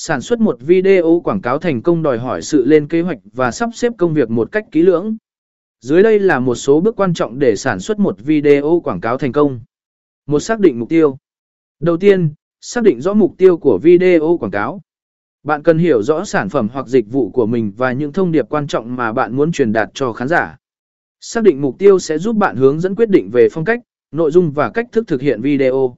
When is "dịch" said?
16.86-17.12